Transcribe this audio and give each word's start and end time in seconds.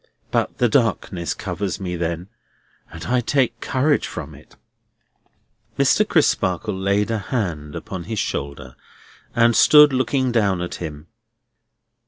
But 0.31 0.57
the 0.57 0.67
darkness 0.67 1.35
covers 1.35 1.79
me 1.79 1.95
then, 1.95 2.27
and 2.91 3.05
I 3.05 3.21
take 3.21 3.61
courage 3.61 4.07
from 4.07 4.33
it." 4.33 4.55
Mr. 5.77 6.07
Crisparkle 6.09 6.73
laid 6.75 7.11
a 7.11 7.19
hand 7.19 7.75
upon 7.75 8.05
his 8.05 8.17
shoulder, 8.17 8.75
and 9.35 9.55
stood 9.55 9.93
looking 9.93 10.31
down 10.31 10.59
at 10.59 10.73
him. 10.81 11.05